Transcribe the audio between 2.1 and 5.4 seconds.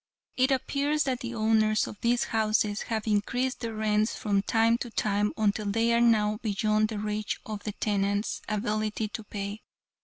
houses have increased the rents from time to time